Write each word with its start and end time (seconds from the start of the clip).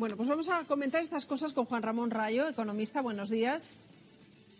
Bueno, 0.00 0.16
pues 0.16 0.30
vamos 0.30 0.48
a 0.48 0.64
comentar 0.64 1.02
estas 1.02 1.26
cosas 1.26 1.52
con 1.52 1.66
Juan 1.66 1.82
Ramón 1.82 2.10
Rayo, 2.10 2.48
economista. 2.48 3.02
Buenos 3.02 3.28
días. 3.28 3.84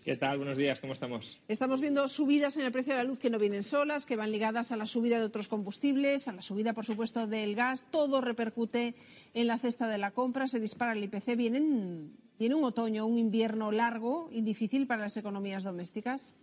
¿Qué 0.04 0.14
tal? 0.14 0.36
Buenos 0.36 0.58
días, 0.58 0.80
¿cómo 0.80 0.92
estamos? 0.92 1.40
Estamos 1.48 1.80
viendo 1.80 2.06
subidas 2.10 2.58
en 2.58 2.66
el 2.66 2.72
precio 2.72 2.92
de 2.92 2.98
la 2.98 3.04
luz 3.04 3.18
que 3.18 3.30
no 3.30 3.38
vienen 3.38 3.62
solas, 3.62 4.04
que 4.04 4.16
van 4.16 4.32
ligadas 4.32 4.70
a 4.70 4.76
la 4.76 4.84
subida 4.84 5.18
de 5.18 5.24
otros 5.24 5.48
combustibles, 5.48 6.28
a 6.28 6.34
la 6.34 6.42
subida, 6.42 6.74
por 6.74 6.84
supuesto, 6.84 7.26
del 7.26 7.54
gas. 7.54 7.86
Todo 7.90 8.20
repercute 8.20 8.94
en 9.32 9.46
la 9.46 9.56
cesta 9.56 9.88
de 9.88 9.96
la 9.96 10.10
compra, 10.10 10.46
se 10.46 10.60
dispara 10.60 10.92
el 10.92 11.04
IPC. 11.04 11.36
Vienen, 11.38 12.12
viene 12.38 12.54
un 12.54 12.64
otoño, 12.64 13.06
un 13.06 13.16
invierno 13.16 13.72
largo 13.72 14.28
y 14.30 14.42
difícil 14.42 14.86
para 14.86 15.04
las 15.04 15.16
economías 15.16 15.62
domésticas. 15.62 16.36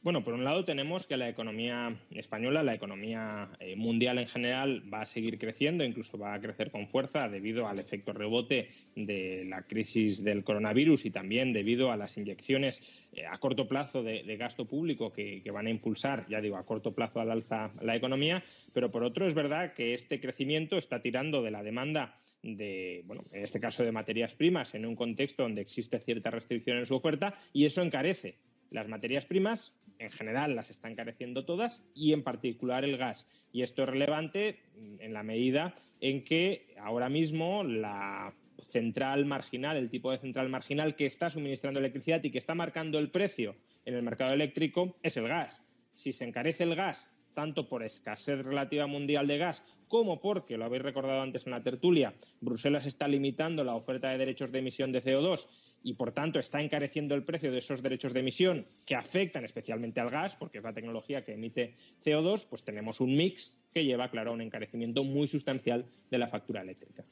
Bueno, 0.00 0.22
por 0.22 0.34
un 0.34 0.44
lado 0.44 0.64
tenemos 0.64 1.08
que 1.08 1.16
la 1.16 1.28
economía 1.28 1.98
española, 2.12 2.62
la 2.62 2.72
economía 2.72 3.50
eh, 3.58 3.74
mundial 3.74 4.18
en 4.18 4.28
general, 4.28 4.82
va 4.92 5.00
a 5.00 5.06
seguir 5.06 5.40
creciendo, 5.40 5.82
incluso 5.82 6.16
va 6.16 6.34
a 6.34 6.40
crecer 6.40 6.70
con 6.70 6.86
fuerza 6.86 7.28
debido 7.28 7.66
al 7.66 7.80
efecto 7.80 8.12
rebote 8.12 8.68
de 8.94 9.44
la 9.44 9.62
crisis 9.62 10.22
del 10.22 10.44
coronavirus 10.44 11.04
y 11.04 11.10
también 11.10 11.52
debido 11.52 11.90
a 11.90 11.96
las 11.96 12.16
inyecciones 12.16 12.80
eh, 13.12 13.24
a 13.28 13.38
corto 13.38 13.66
plazo 13.66 14.04
de, 14.04 14.36
gasto 14.36 14.66
público 14.66 15.12
que, 15.12 15.42
que, 15.42 15.50
van 15.50 15.66
a 15.66 15.70
impulsar, 15.70 16.26
ya 16.28 16.40
digo, 16.40 16.58
a 16.58 16.64
corto 16.64 16.94
plazo 16.94 17.20
al 17.20 17.32
alza 17.32 17.72
la 17.82 17.96
economía. 17.96 18.44
Pero 18.72 18.92
por 18.92 19.02
otro 19.02 19.26
es 19.26 19.34
verdad 19.34 19.74
que 19.74 19.94
este 19.94 20.20
crecimiento 20.20 20.78
está 20.78 21.02
tirando 21.02 21.42
de 21.42 21.50
la 21.50 21.64
demanda 21.64 22.14
de, 22.42 23.02
bueno, 23.04 23.24
en 23.32 23.42
este 23.42 23.58
caso 23.58 23.82
de 23.82 23.90
materias 23.90 24.32
primas, 24.34 24.74
en 24.74 24.86
un 24.86 24.94
contexto 24.94 25.42
donde 25.42 25.60
existe 25.60 25.98
cierta 25.98 26.30
restricción 26.30 26.78
en 26.78 26.86
su 26.86 26.94
oferta 26.94 27.34
y 27.52 27.64
eso 27.64 27.82
encarece 27.82 28.36
las 28.70 28.88
materias 28.88 29.26
primas, 29.26 29.74
en 29.98 30.10
general 30.10 30.54
las 30.54 30.70
están 30.70 30.92
encareciendo 30.92 31.44
todas 31.44 31.82
y 31.94 32.12
en 32.12 32.22
particular 32.22 32.84
el 32.84 32.96
gas. 32.96 33.26
Y 33.52 33.62
esto 33.62 33.82
es 33.82 33.88
relevante 33.88 34.58
en 35.00 35.12
la 35.12 35.22
medida 35.22 35.74
en 36.00 36.24
que 36.24 36.74
ahora 36.80 37.08
mismo 37.08 37.64
la 37.64 38.34
central 38.60 39.24
marginal, 39.24 39.76
el 39.76 39.90
tipo 39.90 40.10
de 40.10 40.18
central 40.18 40.48
marginal 40.48 40.96
que 40.96 41.06
está 41.06 41.30
suministrando 41.30 41.80
electricidad 41.80 42.22
y 42.24 42.30
que 42.30 42.38
está 42.38 42.54
marcando 42.54 42.98
el 42.98 43.10
precio 43.10 43.56
en 43.84 43.94
el 43.94 44.02
mercado 44.02 44.32
eléctrico 44.32 44.96
es 45.02 45.16
el 45.16 45.28
gas. 45.28 45.64
Si 45.94 46.12
se 46.12 46.24
encarece 46.24 46.64
el 46.64 46.74
gas 46.74 47.12
tanto 47.34 47.68
por 47.68 47.84
escasez 47.84 48.44
relativa 48.44 48.88
mundial 48.88 49.28
de 49.28 49.38
gas 49.38 49.64
como 49.86 50.20
porque, 50.20 50.56
lo 50.56 50.64
habéis 50.64 50.82
recordado 50.82 51.22
antes 51.22 51.46
en 51.46 51.52
la 51.52 51.62
tertulia, 51.62 52.12
Bruselas 52.40 52.84
está 52.84 53.06
limitando 53.06 53.62
la 53.62 53.76
oferta 53.76 54.10
de 54.10 54.18
derechos 54.18 54.50
de 54.50 54.58
emisión 54.58 54.90
de 54.90 55.02
CO2 55.02 55.46
y, 55.82 55.94
por 55.94 56.12
tanto, 56.12 56.38
está 56.38 56.60
encareciendo 56.60 57.14
el 57.14 57.24
precio 57.24 57.52
de 57.52 57.58
esos 57.58 57.82
derechos 57.82 58.12
de 58.12 58.20
emisión 58.20 58.66
que 58.84 58.94
afectan 58.94 59.44
especialmente 59.44 60.00
al 60.00 60.10
gas, 60.10 60.34
porque 60.34 60.58
es 60.58 60.64
la 60.64 60.72
tecnología 60.72 61.24
que 61.24 61.34
emite 61.34 61.74
CO2, 62.04 62.46
pues 62.48 62.64
tenemos 62.64 63.00
un 63.00 63.16
mix 63.16 63.58
que 63.72 63.84
lleva, 63.84 64.10
claro, 64.10 64.30
a 64.30 64.34
un 64.34 64.40
encarecimiento 64.40 65.04
muy 65.04 65.28
sustancial 65.28 65.86
de 66.10 66.18
la 66.18 66.28
factura 66.28 66.62
eléctrica. 66.62 67.04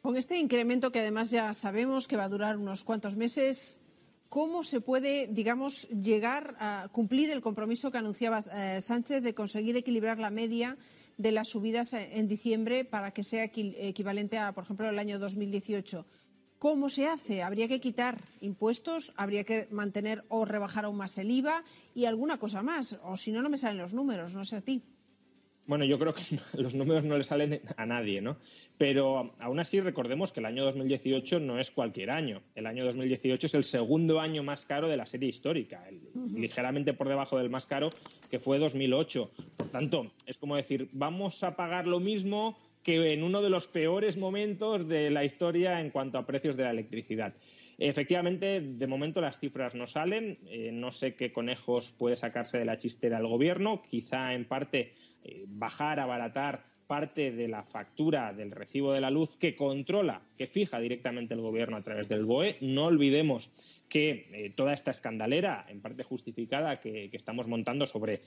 Con 0.00 0.16
este 0.16 0.38
incremento 0.38 0.92
que 0.92 1.00
además 1.00 1.30
ya 1.30 1.52
sabemos 1.54 2.06
que 2.06 2.16
va 2.16 2.24
a 2.24 2.28
durar 2.28 2.56
unos 2.56 2.84
cuantos 2.84 3.16
meses, 3.16 3.84
¿cómo 4.28 4.62
se 4.62 4.80
puede, 4.80 5.26
digamos, 5.26 5.88
llegar 5.90 6.54
a 6.60 6.88
cumplir 6.92 7.30
el 7.30 7.40
compromiso 7.40 7.90
que 7.90 7.98
anunciaba 7.98 8.38
eh, 8.38 8.80
Sánchez 8.80 9.22
de 9.22 9.34
conseguir 9.34 9.76
equilibrar 9.76 10.18
la 10.18 10.30
media 10.30 10.76
de 11.16 11.32
las 11.32 11.48
subidas 11.48 11.94
en 11.94 12.28
diciembre 12.28 12.84
para 12.84 13.10
que 13.10 13.24
sea 13.24 13.44
equivalente 13.44 14.38
a, 14.38 14.52
por 14.52 14.64
ejemplo, 14.64 14.88
el 14.88 14.98
año 15.00 15.18
2018? 15.18 16.06
¿Cómo 16.58 16.88
se 16.88 17.06
hace? 17.06 17.42
¿Habría 17.42 17.68
que 17.68 17.80
quitar 17.80 18.18
impuestos? 18.40 19.12
¿Habría 19.16 19.44
que 19.44 19.68
mantener 19.70 20.24
o 20.28 20.44
rebajar 20.44 20.84
aún 20.84 20.96
más 20.96 21.16
el 21.18 21.30
IVA? 21.30 21.62
Y 21.94 22.06
alguna 22.06 22.38
cosa 22.38 22.62
más. 22.62 22.98
O 23.04 23.16
si 23.16 23.30
no, 23.30 23.42
no 23.42 23.48
me 23.48 23.56
salen 23.56 23.78
los 23.78 23.94
números, 23.94 24.34
no 24.34 24.44
sé 24.44 24.56
a 24.56 24.60
ti. 24.60 24.82
Bueno, 25.68 25.84
yo 25.84 25.98
creo 25.98 26.14
que 26.14 26.22
los 26.60 26.74
números 26.74 27.04
no 27.04 27.16
le 27.16 27.22
salen 27.22 27.60
a 27.76 27.86
nadie, 27.86 28.20
¿no? 28.22 28.38
Pero 28.76 29.34
aún 29.38 29.60
así 29.60 29.80
recordemos 29.80 30.32
que 30.32 30.40
el 30.40 30.46
año 30.46 30.64
2018 30.64 31.38
no 31.40 31.60
es 31.60 31.70
cualquier 31.70 32.10
año. 32.10 32.42
El 32.56 32.66
año 32.66 32.84
2018 32.86 33.46
es 33.46 33.54
el 33.54 33.64
segundo 33.64 34.18
año 34.18 34.42
más 34.42 34.64
caro 34.64 34.88
de 34.88 34.96
la 34.96 35.06
serie 35.06 35.28
histórica, 35.28 35.86
el, 35.88 35.96
uh 36.14 36.26
-huh. 36.26 36.40
ligeramente 36.40 36.92
por 36.94 37.08
debajo 37.08 37.38
del 37.38 37.50
más 37.50 37.66
caro 37.66 37.90
que 38.30 38.38
fue 38.40 38.58
2008. 38.58 39.30
Por 39.58 39.68
tanto, 39.68 40.10
es 40.26 40.38
como 40.38 40.56
decir, 40.56 40.88
vamos 40.92 41.44
a 41.44 41.54
pagar 41.54 41.86
lo 41.86 42.00
mismo 42.00 42.56
que 42.88 43.12
en 43.12 43.22
uno 43.22 43.42
de 43.42 43.50
los 43.50 43.66
peores 43.66 44.16
momentos 44.16 44.88
de 44.88 45.10
la 45.10 45.22
historia 45.22 45.78
en 45.78 45.90
cuanto 45.90 46.16
a 46.16 46.24
precios 46.24 46.56
de 46.56 46.62
la 46.62 46.70
electricidad. 46.70 47.34
Efectivamente, 47.76 48.62
de 48.62 48.86
momento 48.86 49.20
las 49.20 49.38
cifras 49.38 49.74
no 49.74 49.86
salen. 49.86 50.38
Eh, 50.46 50.70
no 50.72 50.90
sé 50.90 51.14
qué 51.14 51.30
conejos 51.30 51.90
puede 51.90 52.16
sacarse 52.16 52.56
de 52.56 52.64
la 52.64 52.78
chistera 52.78 53.18
el 53.18 53.26
gobierno. 53.26 53.82
Quizá 53.90 54.32
en 54.32 54.46
parte 54.46 54.94
eh, 55.22 55.44
bajar, 55.48 56.00
abaratar 56.00 56.64
parte 56.86 57.30
de 57.30 57.46
la 57.48 57.62
factura 57.62 58.32
del 58.32 58.52
recibo 58.52 58.94
de 58.94 59.02
la 59.02 59.10
luz 59.10 59.36
que 59.36 59.54
controla, 59.54 60.22
que 60.38 60.46
fija 60.46 60.80
directamente 60.80 61.34
el 61.34 61.42
gobierno 61.42 61.76
a 61.76 61.82
través 61.82 62.08
del 62.08 62.24
BOE. 62.24 62.56
No 62.62 62.86
olvidemos 62.86 63.50
que 63.90 64.30
eh, 64.32 64.52
toda 64.56 64.72
esta 64.72 64.92
escandalera, 64.92 65.66
en 65.68 65.82
parte 65.82 66.04
justificada, 66.04 66.80
que, 66.80 67.10
estamos 67.12 67.48
montando 67.48 67.84
sobre 67.84 68.22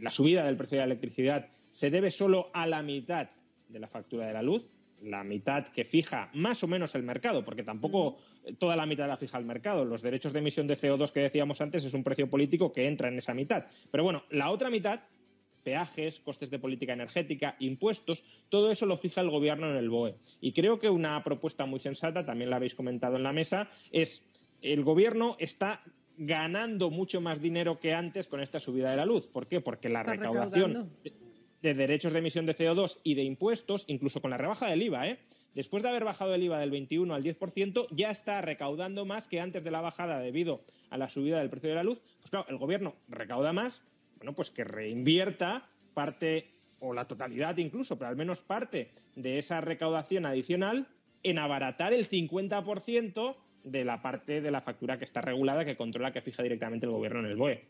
la 0.00 0.10
subida 0.10 0.46
del 0.46 0.56
precio 0.56 0.78
de 0.78 0.86
la 0.86 0.92
electricidad, 0.92 1.50
se 1.72 1.90
debe 1.90 2.10
solo 2.10 2.48
a 2.54 2.66
la 2.66 2.80
mitad 2.80 3.28
de 3.68 3.78
la 3.78 3.88
factura 3.88 4.26
de 4.26 4.32
la 4.32 4.42
luz, 4.42 4.66
la 5.02 5.24
mitad 5.24 5.68
que 5.68 5.84
fija 5.84 6.30
más 6.34 6.62
o 6.62 6.66
menos 6.66 6.94
el 6.94 7.02
mercado, 7.02 7.44
porque 7.44 7.62
tampoco 7.62 8.16
toda 8.58 8.76
la 8.76 8.86
mitad 8.86 9.06
la 9.08 9.16
fija 9.16 9.38
el 9.38 9.44
mercado. 9.44 9.84
Los 9.84 10.02
derechos 10.02 10.32
de 10.32 10.38
emisión 10.38 10.66
de 10.66 10.76
CO2 10.76 11.10
que 11.12 11.20
decíamos 11.20 11.60
antes 11.60 11.84
es 11.84 11.94
un 11.94 12.04
precio 12.04 12.28
político 12.28 12.72
que 12.72 12.86
entra 12.86 13.08
en 13.08 13.18
esa 13.18 13.34
mitad. 13.34 13.66
Pero 13.90 14.04
bueno, 14.04 14.24
la 14.30 14.50
otra 14.50 14.70
mitad, 14.70 15.00
peajes, 15.62 16.20
costes 16.20 16.50
de 16.50 16.58
política 16.58 16.92
energética, 16.92 17.56
impuestos, 17.58 18.24
todo 18.48 18.70
eso 18.70 18.86
lo 18.86 18.96
fija 18.96 19.20
el 19.20 19.30
gobierno 19.30 19.70
en 19.70 19.76
el 19.76 19.90
BOE. 19.90 20.16
Y 20.40 20.52
creo 20.52 20.78
que 20.78 20.88
una 20.88 21.22
propuesta 21.24 21.66
muy 21.66 21.80
sensata, 21.80 22.24
también 22.24 22.50
la 22.50 22.56
habéis 22.56 22.74
comentado 22.74 23.16
en 23.16 23.22
la 23.22 23.32
mesa, 23.32 23.68
es 23.92 24.26
el 24.62 24.84
gobierno 24.84 25.36
está 25.38 25.82
ganando 26.18 26.90
mucho 26.90 27.20
más 27.20 27.40
dinero 27.42 27.78
que 27.78 27.92
antes 27.92 28.26
con 28.26 28.40
esta 28.40 28.58
subida 28.58 28.90
de 28.90 28.96
la 28.96 29.04
luz. 29.04 29.26
¿Por 29.28 29.46
qué? 29.46 29.60
Porque 29.60 29.90
la 29.90 30.00
Está 30.00 30.12
recaudación 30.12 30.70
recaudando. 30.70 31.25
De 31.66 31.74
derechos 31.74 32.12
de 32.12 32.20
emisión 32.20 32.46
de 32.46 32.56
CO2 32.56 33.00
y 33.02 33.14
de 33.14 33.24
impuestos, 33.24 33.86
incluso 33.88 34.20
con 34.20 34.30
la 34.30 34.36
rebaja 34.36 34.68
del 34.68 34.82
IVA, 34.82 35.08
¿eh? 35.08 35.18
después 35.52 35.82
de 35.82 35.88
haber 35.88 36.04
bajado 36.04 36.32
el 36.32 36.44
IVA 36.44 36.60
del 36.60 36.70
21 36.70 37.12
al 37.12 37.24
10%, 37.24 37.88
ya 37.90 38.12
está 38.12 38.40
recaudando 38.40 39.04
más 39.04 39.26
que 39.26 39.40
antes 39.40 39.64
de 39.64 39.72
la 39.72 39.80
bajada 39.80 40.20
debido 40.20 40.62
a 40.90 40.96
la 40.96 41.08
subida 41.08 41.40
del 41.40 41.50
precio 41.50 41.70
de 41.70 41.74
la 41.74 41.82
luz. 41.82 42.00
Pues 42.20 42.30
claro, 42.30 42.46
el 42.48 42.56
gobierno 42.56 42.94
recauda 43.08 43.52
más, 43.52 43.82
bueno, 44.18 44.32
pues 44.32 44.52
que 44.52 44.62
reinvierta 44.62 45.68
parte 45.92 46.52
o 46.78 46.94
la 46.94 47.08
totalidad 47.08 47.56
incluso, 47.56 47.98
pero 47.98 48.10
al 48.10 48.16
menos 48.16 48.42
parte 48.42 48.92
de 49.16 49.38
esa 49.38 49.60
recaudación 49.60 50.24
adicional 50.24 50.86
en 51.24 51.38
abaratar 51.38 51.92
el 51.92 52.08
50% 52.08 53.36
de 53.64 53.84
la 53.84 54.02
parte 54.02 54.40
de 54.40 54.50
la 54.52 54.60
factura 54.60 54.98
que 55.00 55.04
está 55.04 55.20
regulada, 55.20 55.64
que 55.64 55.76
controla, 55.76 56.12
que 56.12 56.20
fija 56.20 56.44
directamente 56.44 56.86
el 56.86 56.92
gobierno 56.92 57.18
en 57.20 57.26
el 57.26 57.36
BOE. 57.36 57.64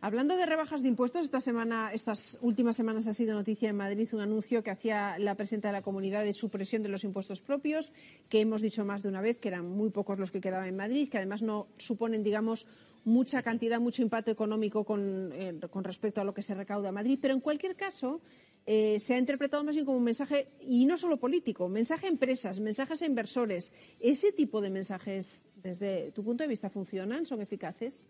Hablando 0.00 0.36
de 0.36 0.46
rebajas 0.46 0.82
de 0.82 0.88
impuestos, 0.88 1.24
esta 1.24 1.40
semana, 1.40 1.90
estas 1.92 2.38
últimas 2.40 2.76
semanas 2.76 3.08
ha 3.08 3.12
sido 3.12 3.34
noticia 3.34 3.68
en 3.68 3.74
Madrid 3.74 4.08
un 4.12 4.20
anuncio 4.20 4.62
que 4.62 4.70
hacía 4.70 5.18
la 5.18 5.34
presidenta 5.34 5.68
de 5.68 5.72
la 5.72 5.82
comunidad 5.82 6.22
de 6.22 6.32
supresión 6.34 6.84
de 6.84 6.88
los 6.88 7.02
impuestos 7.02 7.42
propios, 7.42 7.92
que 8.28 8.40
hemos 8.40 8.62
dicho 8.62 8.84
más 8.84 9.02
de 9.02 9.08
una 9.08 9.20
vez 9.20 9.38
que 9.38 9.48
eran 9.48 9.68
muy 9.68 9.90
pocos 9.90 10.20
los 10.20 10.30
que 10.30 10.40
quedaban 10.40 10.68
en 10.68 10.76
Madrid, 10.76 11.08
que 11.08 11.16
además 11.16 11.42
no 11.42 11.66
suponen, 11.78 12.22
digamos, 12.22 12.68
mucha 13.04 13.42
cantidad, 13.42 13.80
mucho 13.80 14.02
impacto 14.02 14.30
económico 14.30 14.84
con, 14.84 15.32
eh, 15.32 15.58
respecto 15.82 16.20
a 16.20 16.24
lo 16.24 16.32
que 16.32 16.42
se 16.42 16.54
recauda 16.54 16.90
en 16.90 16.94
Madrid. 16.94 17.18
Pero 17.20 17.34
en 17.34 17.40
cualquier 17.40 17.74
caso, 17.74 18.20
eh, 18.66 19.00
se 19.00 19.14
ha 19.14 19.18
interpretado 19.18 19.64
más 19.64 19.74
bien 19.74 19.84
como 19.84 19.98
un 19.98 20.04
mensaje, 20.04 20.46
y 20.60 20.84
no 20.84 20.96
solo 20.96 21.16
político, 21.16 21.68
mensaje 21.68 22.06
a 22.06 22.10
empresas, 22.10 22.60
mensajes 22.60 23.02
a 23.02 23.06
inversores. 23.06 23.74
¿Ese 23.98 24.30
tipo 24.30 24.60
de 24.60 24.70
mensajes, 24.70 25.48
desde 25.56 26.12
tu 26.12 26.22
punto 26.22 26.44
de 26.44 26.48
vista, 26.48 26.70
funcionan? 26.70 27.26
¿Son 27.26 27.40
eficaces? 27.40 28.04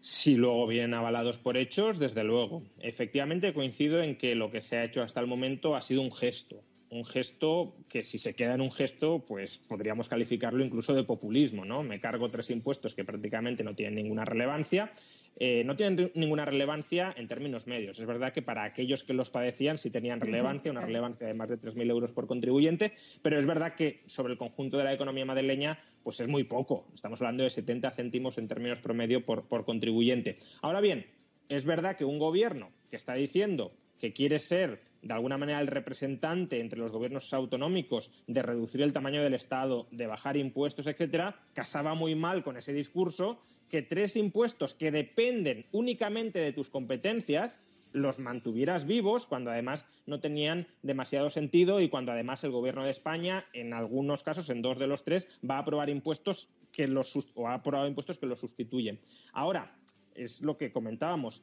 Si 0.00 0.34
luego 0.34 0.66
vienen 0.66 0.94
avalados 0.94 1.38
por 1.38 1.56
hechos, 1.56 1.98
desde 1.98 2.24
luego. 2.24 2.62
Efectivamente, 2.78 3.52
coincido 3.52 4.02
en 4.02 4.16
que 4.16 4.34
lo 4.34 4.50
que 4.50 4.62
se 4.62 4.76
ha 4.76 4.84
hecho 4.84 5.02
hasta 5.02 5.20
el 5.20 5.26
momento 5.26 5.76
ha 5.76 5.82
sido 5.82 6.02
un 6.02 6.12
gesto. 6.12 6.62
Un 6.90 7.06
gesto 7.06 7.76
que, 7.88 8.02
si 8.02 8.18
se 8.18 8.34
queda 8.34 8.54
en 8.54 8.60
un 8.60 8.72
gesto, 8.72 9.24
pues 9.26 9.58
podríamos 9.58 10.08
calificarlo 10.08 10.64
incluso 10.64 10.92
de 10.92 11.04
populismo, 11.04 11.64
¿no? 11.64 11.82
Me 11.82 12.00
cargo 12.00 12.30
tres 12.30 12.50
impuestos 12.50 12.94
que 12.94 13.04
prácticamente 13.04 13.62
no 13.62 13.74
tienen 13.74 13.94
ninguna 13.94 14.24
relevancia 14.24 14.92
eh, 15.36 15.64
no 15.64 15.76
tienen 15.76 16.10
ninguna 16.14 16.44
relevancia 16.44 17.14
en 17.16 17.26
términos 17.28 17.66
medios. 17.66 17.98
Es 17.98 18.04
verdad 18.04 18.32
que 18.32 18.42
para 18.42 18.64
aquellos 18.64 19.04
que 19.04 19.14
los 19.14 19.30
padecían 19.30 19.78
sí 19.78 19.90
tenían 19.90 20.20
relevancia, 20.20 20.70
una 20.70 20.82
relevancia 20.82 21.26
de 21.26 21.34
más 21.34 21.48
de 21.48 21.58
3.000 21.58 21.88
euros 21.88 22.12
por 22.12 22.26
contribuyente, 22.26 22.92
pero 23.22 23.38
es 23.38 23.46
verdad 23.46 23.74
que 23.74 24.02
sobre 24.06 24.32
el 24.32 24.38
conjunto 24.38 24.76
de 24.76 24.84
la 24.84 24.92
economía 24.92 25.24
madrileña 25.24 25.78
pues 26.02 26.20
es 26.20 26.28
muy 26.28 26.44
poco. 26.44 26.86
Estamos 26.94 27.20
hablando 27.22 27.44
de 27.44 27.50
70 27.50 27.90
céntimos 27.92 28.38
en 28.38 28.48
términos 28.48 28.80
promedio 28.80 29.24
por, 29.24 29.48
por 29.48 29.64
contribuyente. 29.64 30.36
Ahora 30.60 30.80
bien, 30.80 31.06
es 31.48 31.64
verdad 31.64 31.96
que 31.96 32.04
un 32.04 32.18
gobierno 32.18 32.70
que 32.90 32.96
está 32.96 33.14
diciendo 33.14 33.72
que 34.00 34.12
quiere 34.12 34.38
ser 34.38 34.82
de 35.02 35.14
alguna 35.14 35.38
manera 35.38 35.60
el 35.60 35.66
representante 35.66 36.60
entre 36.60 36.78
los 36.78 36.92
gobiernos 36.92 37.32
autonómicos 37.32 38.10
de 38.26 38.42
reducir 38.42 38.82
el 38.82 38.92
tamaño 38.92 39.22
del 39.22 39.34
Estado, 39.34 39.86
de 39.90 40.06
bajar 40.06 40.36
impuestos, 40.36 40.86
etcétera, 40.86 41.40
casaba 41.54 41.94
muy 41.94 42.14
mal 42.14 42.42
con 42.42 42.56
ese 42.56 42.72
discurso 42.72 43.40
que 43.68 43.82
tres 43.82 44.16
impuestos 44.16 44.74
que 44.74 44.90
dependen 44.90 45.66
únicamente 45.72 46.40
de 46.40 46.52
tus 46.52 46.68
competencias 46.68 47.60
los 47.92 48.18
mantuvieras 48.18 48.86
vivos 48.86 49.26
cuando 49.26 49.50
además 49.50 49.84
no 50.06 50.20
tenían 50.20 50.68
demasiado 50.82 51.30
sentido 51.30 51.80
y 51.80 51.88
cuando 51.88 52.12
además 52.12 52.44
el 52.44 52.52
gobierno 52.52 52.84
de 52.84 52.90
España 52.90 53.46
en 53.52 53.72
algunos 53.72 54.22
casos 54.22 54.48
en 54.50 54.62
dos 54.62 54.78
de 54.78 54.86
los 54.86 55.02
tres 55.02 55.40
va 55.48 55.56
a 55.56 55.60
aprobar 55.60 55.90
impuestos 55.90 56.50
que 56.72 56.86
los 56.86 57.16
o 57.34 57.48
ha 57.48 57.54
aprobado 57.54 57.88
impuestos 57.88 58.18
que 58.18 58.26
los 58.26 58.40
sustituyen. 58.40 59.00
Ahora 59.32 59.76
es 60.14 60.40
lo 60.40 60.56
que 60.56 60.70
comentábamos 60.70 61.42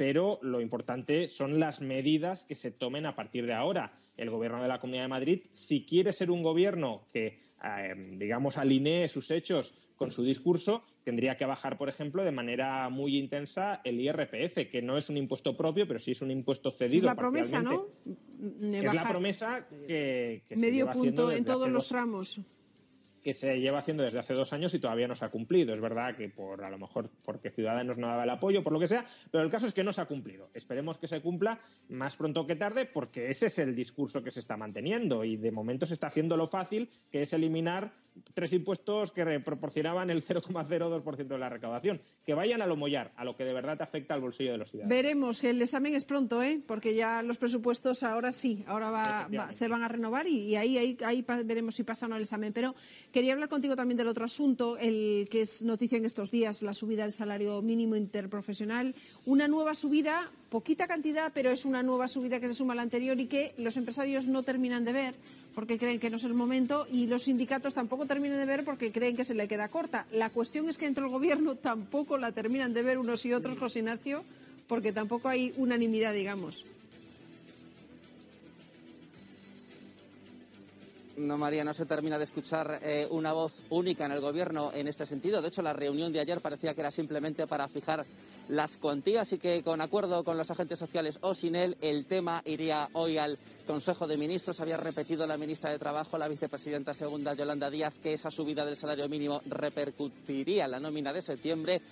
pero 0.00 0.38
lo 0.40 0.62
importante 0.62 1.28
son 1.28 1.60
las 1.60 1.82
medidas 1.82 2.46
que 2.46 2.54
se 2.54 2.70
tomen 2.70 3.04
a 3.04 3.14
partir 3.14 3.44
de 3.44 3.52
ahora. 3.52 3.92
El 4.16 4.30
gobierno 4.30 4.62
de 4.62 4.66
la 4.66 4.80
Comunidad 4.80 5.04
de 5.04 5.08
Madrid, 5.08 5.42
si 5.50 5.84
quiere 5.84 6.14
ser 6.14 6.30
un 6.30 6.42
gobierno 6.42 7.02
que, 7.12 7.38
eh, 7.62 7.94
digamos, 8.16 8.56
alinee 8.56 9.08
sus 9.08 9.30
hechos 9.30 9.74
con 9.96 10.10
su 10.10 10.22
discurso, 10.22 10.84
tendría 11.04 11.36
que 11.36 11.44
bajar, 11.44 11.76
por 11.76 11.90
ejemplo, 11.90 12.24
de 12.24 12.32
manera 12.32 12.88
muy 12.88 13.18
intensa 13.18 13.82
el 13.84 14.00
IRPF, 14.00 14.70
que 14.70 14.80
no 14.80 14.96
es 14.96 15.10
un 15.10 15.18
impuesto 15.18 15.54
propio, 15.54 15.86
pero 15.86 16.00
sí 16.00 16.12
es 16.12 16.22
un 16.22 16.30
impuesto 16.30 16.70
cedido. 16.70 17.00
Es 17.00 17.02
la 17.02 17.14
promesa, 17.14 17.60
¿no? 17.60 17.88
Es 18.72 18.94
la 18.94 19.06
promesa 19.06 19.68
que, 19.86 20.44
que 20.48 20.56
medio 20.56 20.86
se 20.86 20.92
punto 20.94 21.30
en 21.30 21.44
todos 21.44 21.68
los 21.68 21.86
tramos 21.86 22.40
que 23.22 23.34
se 23.34 23.60
lleva 23.60 23.78
haciendo 23.78 24.02
desde 24.02 24.18
hace 24.18 24.34
dos 24.34 24.52
años 24.52 24.74
y 24.74 24.78
todavía 24.78 25.08
no 25.08 25.14
se 25.14 25.24
ha 25.24 25.30
cumplido. 25.30 25.72
Es 25.72 25.80
verdad 25.80 26.16
que 26.16 26.28
por 26.28 26.64
a 26.64 26.70
lo 26.70 26.78
mejor 26.78 27.10
porque 27.24 27.50
Ciudadanos 27.50 27.98
no 27.98 28.06
daba 28.06 28.24
el 28.24 28.30
apoyo, 28.30 28.62
por 28.62 28.72
lo 28.72 28.80
que 28.80 28.86
sea, 28.86 29.04
pero 29.30 29.44
el 29.44 29.50
caso 29.50 29.66
es 29.66 29.72
que 29.72 29.84
no 29.84 29.92
se 29.92 30.00
ha 30.00 30.06
cumplido. 30.06 30.48
Esperemos 30.54 30.98
que 30.98 31.08
se 31.08 31.20
cumpla 31.20 31.58
más 31.88 32.16
pronto 32.16 32.46
que 32.46 32.56
tarde, 32.56 32.86
porque 32.86 33.28
ese 33.28 33.46
es 33.46 33.58
el 33.58 33.74
discurso 33.74 34.22
que 34.22 34.30
se 34.30 34.40
está 34.40 34.56
manteniendo 34.56 35.24
y 35.24 35.36
de 35.36 35.50
momento 35.50 35.86
se 35.86 35.94
está 35.94 36.08
haciendo 36.08 36.36
lo 36.36 36.46
fácil, 36.46 36.88
que 37.10 37.22
es 37.22 37.32
eliminar 37.32 37.92
tres 38.34 38.52
impuestos 38.52 39.12
que 39.12 39.24
proporcionaban 39.40 40.10
el 40.10 40.22
0,02% 40.22 41.26
de 41.26 41.38
la 41.38 41.48
recaudación. 41.48 42.00
Que 42.24 42.34
vayan 42.34 42.62
a 42.62 42.66
lo 42.66 42.76
mollar, 42.76 43.12
a 43.16 43.24
lo 43.24 43.36
que 43.36 43.44
de 43.44 43.52
verdad 43.52 43.76
te 43.76 43.84
afecta 43.84 44.14
al 44.14 44.20
bolsillo 44.20 44.52
de 44.52 44.58
los 44.58 44.70
ciudadanos. 44.70 44.96
Veremos, 44.96 45.44
el 45.44 45.62
examen 45.62 45.94
es 45.94 46.04
pronto, 46.04 46.42
¿eh? 46.42 46.60
porque 46.66 46.94
ya 46.94 47.22
los 47.22 47.38
presupuestos 47.38 48.02
ahora 48.02 48.32
sí, 48.32 48.64
ahora 48.66 48.90
va, 48.90 49.28
va, 49.28 49.52
se 49.52 49.68
van 49.68 49.82
a 49.82 49.88
renovar 49.88 50.26
y, 50.26 50.40
y 50.40 50.56
ahí, 50.56 50.76
ahí, 50.78 50.96
ahí, 51.04 51.24
veremos 51.44 51.74
si 51.74 51.84
pasa 51.84 52.06
o 52.06 52.08
no 52.08 52.16
el 52.16 52.22
examen. 52.22 52.52
Pero 52.52 52.74
quería 53.12 53.32
hablar 53.32 53.48
contigo 53.48 53.76
también 53.76 53.98
del 53.98 54.08
otro 54.08 54.24
asunto, 54.24 54.76
el 54.78 55.28
que 55.30 55.42
es 55.42 55.62
noticia 55.62 55.98
en 55.98 56.04
estos 56.04 56.30
días, 56.30 56.62
la 56.62 56.74
subida 56.74 57.02
del 57.02 57.12
salario 57.12 57.60
mínimo 57.62 57.96
interprofesional. 57.96 58.94
Una 59.26 59.48
nueva 59.48 59.74
subida, 59.74 60.30
poquita 60.48 60.86
cantidad, 60.86 61.32
pero 61.34 61.50
es 61.50 61.64
una 61.64 61.82
nueva 61.82 62.08
subida 62.08 62.40
que 62.40 62.48
se 62.48 62.54
suma 62.54 62.72
a 62.72 62.76
la 62.76 62.82
anterior 62.82 63.18
y 63.20 63.26
que 63.26 63.54
los 63.58 63.76
empresarios 63.76 64.28
no 64.28 64.42
terminan 64.42 64.84
de 64.84 64.92
ver 64.92 65.14
porque 65.54 65.78
creen 65.78 65.98
que 65.98 66.10
no 66.10 66.16
es 66.16 66.24
el 66.24 66.34
momento 66.34 66.86
y 66.90 67.06
los 67.06 67.24
sindicatos 67.24 67.74
tampoco 67.74 68.06
terminan 68.06 68.38
de 68.38 68.46
ver 68.46 68.64
porque 68.64 68.92
creen 68.92 69.16
que 69.16 69.24
se 69.24 69.34
le 69.34 69.48
queda 69.48 69.68
corta. 69.68 70.06
La 70.12 70.30
cuestión 70.30 70.68
es 70.68 70.78
que 70.78 70.86
dentro 70.86 71.04
del 71.04 71.12
gobierno 71.12 71.56
tampoco 71.56 72.18
la 72.18 72.32
terminan 72.32 72.72
de 72.72 72.82
ver 72.82 72.98
unos 72.98 73.24
y 73.26 73.32
otros, 73.32 73.58
José 73.58 73.80
Ignacio, 73.80 74.24
porque 74.68 74.92
tampoco 74.92 75.28
hay 75.28 75.52
unanimidad, 75.56 76.14
digamos. 76.14 76.64
No, 81.20 81.36
María, 81.36 81.64
no 81.64 81.74
se 81.74 81.84
termina 81.84 82.16
de 82.16 82.24
escuchar 82.24 82.80
eh, 82.82 83.06
una 83.10 83.34
voz 83.34 83.62
única 83.68 84.06
en 84.06 84.12
el 84.12 84.20
Gobierno 84.20 84.70
en 84.72 84.88
este 84.88 85.04
sentido. 85.04 85.42
De 85.42 85.48
hecho, 85.48 85.60
la 85.60 85.74
reunión 85.74 86.10
de 86.14 86.20
ayer 86.20 86.40
parecía 86.40 86.72
que 86.72 86.80
era 86.80 86.90
simplemente 86.90 87.46
para 87.46 87.68
fijar 87.68 88.06
las 88.48 88.78
cuantías 88.78 89.30
y 89.34 89.38
que 89.38 89.62
con 89.62 89.82
acuerdo 89.82 90.24
con 90.24 90.38
los 90.38 90.50
agentes 90.50 90.78
sociales 90.78 91.18
o 91.20 91.34
sin 91.34 91.56
él, 91.56 91.76
el 91.82 92.06
tema 92.06 92.40
iría 92.46 92.88
hoy 92.94 93.18
al 93.18 93.38
Consejo 93.66 94.06
de 94.06 94.16
Ministros. 94.16 94.60
Había 94.60 94.78
repetido 94.78 95.26
la 95.26 95.36
ministra 95.36 95.70
de 95.70 95.78
Trabajo, 95.78 96.16
la 96.16 96.26
vicepresidenta 96.26 96.94
segunda 96.94 97.34
Yolanda 97.34 97.68
Díaz, 97.68 97.92
que 98.02 98.14
esa 98.14 98.30
subida 98.30 98.64
del 98.64 98.78
salario 98.78 99.06
mínimo 99.06 99.42
repercutiría 99.44 100.64
en 100.64 100.70
la 100.70 100.80
nómina 100.80 101.12
de 101.12 101.20
septiembre. 101.20 101.82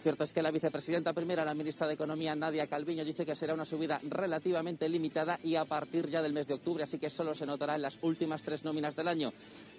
Cierto 0.00 0.24
es 0.24 0.32
que 0.32 0.42
la 0.42 0.50
vicepresidenta 0.50 1.12
primera, 1.12 1.44
la 1.44 1.54
ministra 1.54 1.86
de 1.86 1.94
Economía, 1.94 2.34
Nadia 2.34 2.66
Calviño, 2.66 3.04
dice 3.04 3.24
que 3.24 3.36
será 3.36 3.54
una 3.54 3.64
subida 3.64 4.00
relativamente 4.08 4.88
limitada 4.88 5.38
y 5.44 5.54
a 5.54 5.64
partir 5.64 6.08
ya 6.08 6.22
del 6.22 6.32
mes 6.32 6.46
de 6.46 6.54
octubre, 6.54 6.82
así 6.82 6.98
que 6.98 7.10
solo 7.10 7.34
se 7.34 7.46
notará 7.46 7.76
en 7.76 7.82
las 7.82 7.98
últimas 8.02 8.42
tres 8.42 8.64
nóminas 8.64 8.96
del 8.96 9.08
año. 9.08 9.32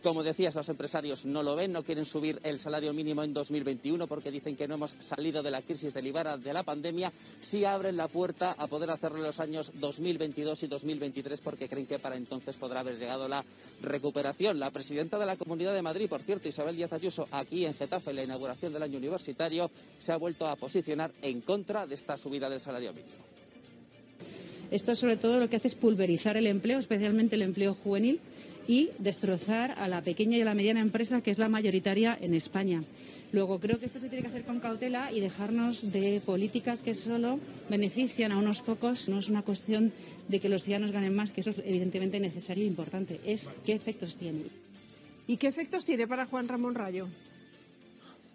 Como 0.04 0.22
decías, 0.22 0.54
los 0.54 0.68
empresarios 0.68 1.26
no 1.26 1.44
lo 1.44 1.56
ven, 1.56 1.72
no 1.72 1.82
quieren 1.82 2.04
subir 2.04 2.38
el 2.44 2.60
salario 2.60 2.92
mínimo 2.92 3.24
en 3.24 3.34
2021 3.34 4.06
porque 4.06 4.32
dicen 4.32 4.58
que 4.58 4.68
no 4.68 4.76
hemos 4.76 4.98
salido 5.00 5.42
de 5.42 5.50
la 5.50 5.62
crisis 5.62 5.94
derivada 5.94 6.36
de 6.36 6.52
la 6.52 6.64
pandemia. 6.64 7.14
Sí 7.40 7.64
abren 7.64 7.96
la 7.96 8.10
puerta 8.10 8.54
a 8.58 8.68
poder 8.68 8.90
hacerlo 8.90 9.20
en 9.20 9.24
los 9.24 9.40
años 9.40 9.72
2022 9.76 10.64
y 10.64 10.68
2023 10.68 11.40
porque 11.40 11.70
creen 11.70 11.88
que 11.88 12.00
para 12.00 12.18
entonces 12.18 12.58
podrá 12.58 12.82
haber 12.82 13.00
llegado 13.00 13.30
la 13.30 13.46
recuperación. 13.82 14.60
La 14.60 14.72
presidenta 14.72 15.18
de 15.18 15.26
la 15.26 15.38
Comunidad 15.38 15.74
de 15.74 15.82
Madrid, 15.82 16.10
por 16.10 16.22
cierto, 16.22 16.50
Isabel 16.50 16.76
Díaz 16.76 16.92
Ayuso, 16.92 17.30
aquí 17.32 17.66
en 17.66 17.74
Getafe, 17.74 18.10
en 18.10 18.18
la 18.18 18.24
inauguración 18.24 18.74
del 18.74 18.84
año 18.84 18.98
universitario, 18.98 19.72
se 20.00 20.12
ha 20.12 20.18
vuelto 20.18 20.50
a 20.50 20.58
posicionar 20.58 21.14
en 21.22 21.40
contra 21.40 21.88
de 21.88 21.96
esta 21.96 22.18
subida 22.18 22.50
del 22.50 22.60
salario 22.60 22.92
mínimo. 22.92 23.24
Esto 24.70 24.96
sobre 24.96 25.18
todo 25.18 25.40
lo 25.40 25.50
que 25.50 25.56
hace 25.56 25.68
es 25.68 25.76
pulverizar 25.76 26.36
el 26.36 26.48
empleo, 26.48 26.80
especialmente 26.80 27.36
el 27.36 27.44
empleo 27.44 27.76
juvenil, 27.76 28.20
y 28.68 28.90
destrozar 29.00 29.72
a 29.78 29.88
la 29.88 30.02
pequeña 30.02 30.38
y 30.38 30.42
a 30.42 30.46
la 30.46 30.54
mediana 30.54 30.82
empresa, 30.82 31.22
que 31.22 31.32
es 31.32 31.38
la 31.38 31.50
mayoritaria 31.50 32.18
en 32.20 32.34
España. 32.34 32.84
Luego, 33.32 33.60
creo 33.60 33.80
que 33.80 33.88
esto 33.88 34.00
se 34.00 34.10
tiene 34.10 34.22
que 34.22 34.28
hacer 34.28 34.44
con 34.44 34.60
cautela 34.60 35.12
y 35.12 35.20
dejarnos 35.20 35.92
de 35.92 36.22
políticas 36.24 36.84
que 36.84 36.94
solo 36.94 37.40
benefician 37.68 38.32
a 38.32 38.38
unos 38.38 38.62
pocos. 38.62 39.10
No 39.10 39.18
es 39.18 39.28
una 39.28 39.42
cuestión 39.42 39.92
de 40.28 40.40
que 40.40 40.50
los 40.50 40.64
ciudadanos 40.64 40.92
ganen 40.92 41.16
más, 41.16 41.32
que 41.32 41.42
eso 41.42 41.50
es 41.50 41.58
evidentemente 41.66 42.20
necesario 42.20 42.64
e 42.64 42.68
importante. 42.68 43.20
Es 43.26 43.50
qué 43.66 43.74
efectos 43.74 44.18
tiene. 44.18 44.44
¿Y 45.26 45.38
qué 45.38 45.48
efectos 45.48 45.84
tiene 45.84 46.08
para 46.08 46.28
Juan 46.28 46.48
Ramón 46.48 46.76
Rayo? 46.76 47.08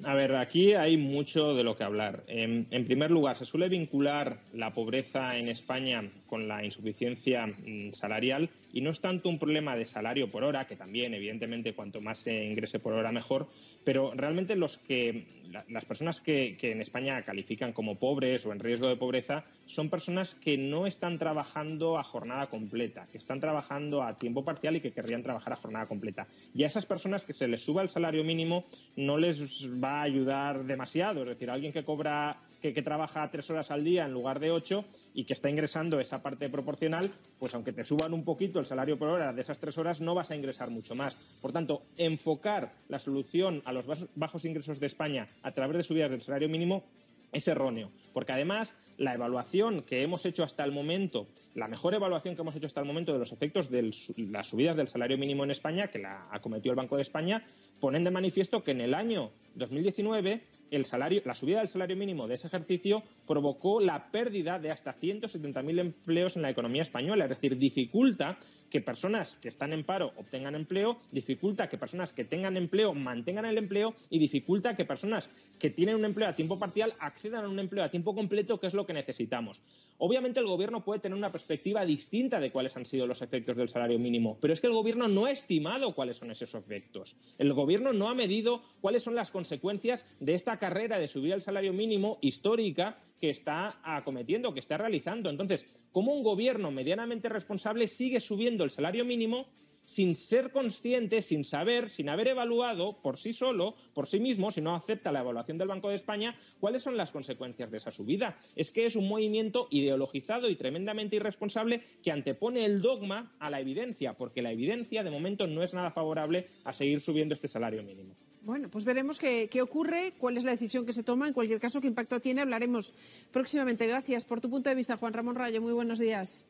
A 0.05 0.15
ver, 0.15 0.35
aquí 0.37 0.75
hay 0.75 0.97
mucho 0.97 1.55
de 1.55 1.65
lo 1.65 1.77
que 1.77 1.83
hablar. 1.83 2.23
En, 2.29 2.69
en, 2.71 2.85
primer 2.85 3.11
lugar, 3.11 3.37
se 3.37 3.45
suele 3.45 3.69
vincular 3.69 4.41
la 4.53 4.73
pobreza 4.73 5.37
en 5.37 5.49
España 5.49 6.09
con 6.29 6.47
la 6.47 6.65
insuficiencia 6.65 7.47
mm, 7.47 7.91
salarial 7.93 8.49
y 8.73 8.81
no 8.81 8.91
es 8.91 9.01
tanto 9.01 9.29
un 9.29 9.39
problema 9.39 9.77
de 9.77 9.85
salario 9.85 10.31
por 10.31 10.45
hora, 10.45 10.67
que 10.67 10.77
también, 10.77 11.15
evidentemente, 11.15 11.75
cuanto 11.75 12.01
más 12.01 12.21
se 12.21 12.45
ingrese 12.45 12.79
por 12.79 12.93
hora 12.93 13.11
mejor, 13.11 13.49
pero 13.85 14.13
realmente 14.15 14.57
los 14.57 14.79
que, 14.79 15.25
las 15.69 15.85
personas 15.85 16.21
que, 16.21 16.57
que 16.61 16.73
en 16.73 16.81
España 16.81 17.23
califican 17.23 17.73
como 17.73 17.99
pobres 17.99 18.45
o 18.47 18.53
en 18.53 18.61
riesgo 18.61 18.89
de 18.89 18.97
pobreza 18.97 19.45
son 19.67 19.89
personas 19.89 20.35
que 20.35 20.59
no 20.59 20.87
están 20.87 21.19
trabajando 21.19 21.99
a 21.99 22.05
jornada 22.05 22.49
completa, 22.49 23.09
que 23.11 23.19
están 23.19 23.41
trabajando 23.41 24.03
a 24.03 24.19
tiempo 24.19 24.45
parcial 24.45 24.77
y 24.77 24.81
que 24.81 24.93
querrían 24.93 25.23
trabajar 25.23 25.55
a 25.55 25.57
jornada 25.57 25.87
completa. 25.87 26.27
Y 26.55 26.65
a 26.65 26.67
esas 26.67 26.87
personas 26.87 27.25
que 27.25 27.33
se 27.33 27.49
les 27.49 27.63
suba 27.63 27.83
el 27.83 27.89
salario 27.89 28.23
mínimo 28.25 28.65
no 28.97 29.17
les 29.17 29.67
va 29.89 30.01
a 30.01 30.03
ayudar 30.03 30.65
demasiado. 30.65 31.23
Es 31.23 31.29
decir, 31.29 31.51
alguien 31.51 31.73
que 31.73 31.85
cobra 31.85 32.37
que, 32.61 32.75
que, 32.75 32.83
trabaja 32.83 33.31
tres 33.31 33.49
horas 33.51 33.71
al 33.71 33.85
día 33.85 34.05
en 34.05 34.13
lugar 34.13 34.39
de 34.39 34.51
ocho 34.51 34.85
y 35.15 35.25
que 35.25 35.33
está 35.33 35.49
ingresando 35.49 35.99
esa 36.01 36.23
parte 36.23 36.51
proporcional, 36.51 37.11
pues 37.39 37.55
aunque 37.55 37.73
te 37.73 37.85
suban 37.85 38.13
un 38.13 38.25
poquito 38.25 38.59
el 38.59 38.67
salario 38.67 38.99
por 38.99 39.09
hora 39.09 39.33
de 39.33 39.41
esas 39.41 39.61
tres 39.61 39.79
horas, 39.79 40.01
no 40.01 40.15
vas 40.15 40.31
a 40.31 40.37
ingresar 40.37 40.69
mucho 40.69 40.95
más. 40.95 41.17
Por 41.41 41.53
tanto, 41.53 41.83
enfocar 41.97 42.73
la 42.89 42.99
solución 42.99 43.63
a 43.65 43.73
los 43.73 43.87
bajos 44.15 44.45
ingresos 44.45 44.79
de 44.79 44.87
España 44.87 45.29
a 45.43 45.53
través 45.53 45.77
de 45.79 45.83
subidas 45.83 46.11
del 46.11 46.23
salario 46.23 46.49
mínimo 46.49 46.85
es 47.33 47.49
erróneo, 47.49 47.91
porque 48.13 48.33
además 48.33 48.75
la 48.99 49.15
evaluación 49.15 49.83
que 49.83 50.03
hemos 50.03 50.27
hecho 50.27 50.45
hasta 50.45 50.65
el 50.65 50.73
momento, 50.73 51.29
la 51.55 51.69
mejor 51.69 51.95
evaluación 51.95 52.35
que 52.35 52.43
hemos 52.43 52.55
hecho 52.57 52.67
hasta 52.67 52.81
el 52.81 52.87
momento 52.87 53.13
de 53.13 53.21
los 53.21 53.33
efectos 53.33 53.71
de 53.71 53.91
las 54.17 54.49
subidas 54.49 54.77
del 54.77 54.89
salario 54.89 55.17
mínimo 55.17 55.45
en 55.45 55.53
España, 55.53 55.87
que 55.87 56.01
la 56.01 56.29
acometió 56.31 56.73
el 56.73 56.77
Banco 56.77 56.97
de 56.97 57.03
España, 57.03 57.47
ponen 57.81 58.05
de 58.05 58.11
manifiesto 58.11 58.63
que 58.65 58.73
en 58.73 58.81
el 58.81 58.95
año 58.95 59.31
2019 59.55 60.43
el 60.71 60.85
salario, 60.85 61.23
la 61.25 61.35
subida 61.35 61.59
del 61.59 61.69
salario 61.69 61.97
mínimo 61.97 62.27
de 62.27 62.35
ese 62.35 62.49
ejercicio 62.49 63.03
provocó 63.27 63.81
la 63.81 64.11
pérdida 64.11 64.59
de 64.59 64.73
hasta 64.73 64.95
170.000 64.95 65.79
empleos 65.79 66.37
en 66.37 66.43
la 66.43 66.51
economía 66.51 66.83
española, 66.83 67.25
es 67.25 67.31
decir, 67.31 67.57
dificulta 67.57 68.39
que 68.71 68.81
personas 68.81 69.37
que 69.37 69.49
están 69.49 69.73
en 69.73 69.85
paro 69.85 70.13
obtengan 70.17 70.55
empleo, 70.55 70.99
dificulta 71.13 71.69
que 71.69 71.79
personas 71.79 72.13
que 72.13 72.25
tengan 72.25 72.57
empleo 72.57 72.95
mantengan 72.95 73.45
el 73.45 73.59
empleo 73.59 73.95
y 74.11 74.19
dificulta 74.19 74.77
que 74.77 74.85
personas 74.85 75.31
que 75.59 75.71
tienen 75.71 75.97
un 75.97 76.05
empleo 76.05 76.29
a 76.29 76.37
tiempo 76.37 76.59
parcial 76.59 76.95
accedan 76.99 77.45
a 77.45 77.49
un 77.49 77.59
empleo 77.59 77.85
a 77.85 77.91
tiempo 77.91 78.15
completo, 78.15 78.61
que 78.61 78.67
es 78.67 78.75
lo 78.75 78.87
que 78.87 78.93
necesitamos. 78.93 79.63
Obviamente 80.01 80.39
el 80.39 80.47
gobierno 80.47 80.85
puede 80.85 81.01
tener 81.01 81.19
una 81.19 81.33
perspectiva 81.33 81.85
distinta 81.85 82.39
de 82.39 82.53
cuáles 82.53 82.77
han 82.77 82.87
sido 82.87 83.07
los 83.07 83.21
efectos 83.21 83.57
del 83.57 83.69
salario 83.69 83.99
mínimo, 83.99 84.39
pero 84.41 84.53
es 84.53 84.61
que 84.61 84.69
el 84.69 84.73
gobierno 84.73 85.09
no 85.09 85.27
ha 85.27 85.33
estimado 85.33 85.93
cuáles 85.93 86.19
son 86.19 86.31
esos 86.31 86.55
efectos. 86.55 87.17
El 87.37 87.53
gobierno 87.53 87.93
no 87.93 88.09
ha 88.09 88.15
medido 88.15 88.63
cuáles 88.81 89.03
son 89.03 89.17
las 89.17 89.33
consecuencias 89.33 90.07
de 90.21 90.35
esta 90.35 90.59
carrera 90.59 91.01
de 91.01 91.09
subir 91.09 91.33
el 91.33 91.43
salario 91.43 91.73
mínimo 91.73 92.19
histórica 92.21 92.97
que 93.21 93.31
está 93.31 93.81
acometiendo, 93.83 94.55
que 94.55 94.61
está 94.61 94.79
realizando. 94.79 95.31
Entonces, 95.31 95.67
¿cómo 95.91 96.13
un 96.13 96.23
gobierno 96.23 96.71
medianamente 96.71 97.29
responsable 97.29 97.89
sigue 97.89 98.21
subiendo 98.21 98.63
el 98.63 98.71
salario 98.71 99.05
mínimo 99.05 99.49
sin 99.89 100.17
ser 100.17 100.53
consciente, 100.53 101.23
sin 101.23 101.45
saber, 101.45 101.89
sin 101.89 102.11
haber 102.11 102.29
evaluado 102.29 103.01
por 103.01 103.17
sí 103.17 103.33
solo, 103.33 103.75
por 103.95 104.07
sí 104.07 104.21
mismo, 104.21 104.51
si 104.51 104.61
no 104.61 104.75
acepta 104.75 105.11
la 105.11 105.21
evaluación 105.21 105.57
del 105.57 105.69
Banco 105.69 105.89
de 105.89 105.95
España, 105.95 106.37
cuáles 106.61 106.83
son 106.83 106.99
las 106.99 107.11
consecuencias 107.11 107.71
de 107.71 107.79
esa 107.79 107.91
subida. 107.91 108.37
Es 108.55 108.71
que 108.71 108.85
es 108.85 108.97
un 108.97 109.09
movimiento 109.09 109.67
ideologizado 109.71 110.51
y 110.51 110.57
tremendamente 110.57 111.17
irresponsable 111.17 111.81
que 112.03 112.13
antepone 112.13 112.67
el 112.67 112.83
dogma 112.83 113.35
a 113.39 113.49
la 113.49 113.61
evidencia, 113.61 114.13
porque 114.13 114.43
la 114.43 114.53
evidencia 114.53 115.03
de 115.03 115.11
momento 115.11 115.47
no 115.47 115.63
es 115.63 115.73
nada 115.73 115.91
favorable 115.91 116.49
a 116.65 116.75
seguir 116.75 117.01
subiendo 117.01 117.33
este 117.33 117.49
salario 117.49 117.83
mínimo. 117.83 118.15
Bueno, 118.43 118.69
pues 118.69 118.85
veremos 118.85 119.19
qué, 119.19 119.49
qué, 119.51 119.63
ocurre, 119.63 120.13
cuál 120.19 120.37
es 120.37 120.45
la 120.45 120.51
decisión 120.51 120.85
que 120.85 120.93
se 120.93 121.03
toma. 121.03 121.29
En 121.29 121.33
cualquier 121.33 121.61
caso, 121.61 121.81
qué 121.81 121.87
impacto 121.87 122.21
tiene. 122.21 122.43
Hablaremos 122.43 122.93
próximamente. 123.33 123.87
Gracias 123.87 124.27
por 124.27 124.43
tu 124.43 124.51
punto 124.51 124.69
de 124.69 124.77
vista, 124.77 124.99
Juan 124.99 125.15
Ramón 125.15 125.35
Rayo. 125.35 125.63
Muy 125.63 125.73
buenos 125.73 125.99
días. 125.99 126.45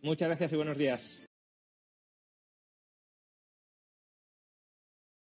Muchas 0.00 0.28
gracias 0.28 0.54
y 0.54 0.56
buenos 0.56 0.78
días. 0.78 1.27